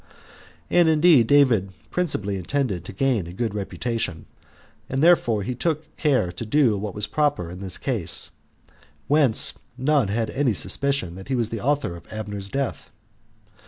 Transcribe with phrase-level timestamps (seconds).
[0.71, 4.25] And indeed David principally intended to gain a good reputation,
[4.89, 8.31] and therefore he took care to do what was proper in this case,
[9.07, 12.89] whence none had any suspicion that he was the author of Abner's death.